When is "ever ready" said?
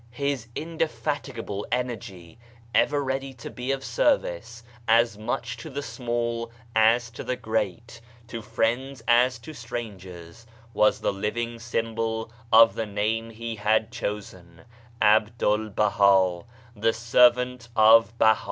2.73-3.35